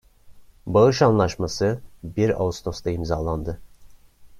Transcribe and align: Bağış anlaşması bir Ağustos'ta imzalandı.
Bağış 0.65 1.01
anlaşması 1.01 1.81
bir 2.03 2.41
Ağustos'ta 2.41 2.89
imzalandı. 2.89 3.59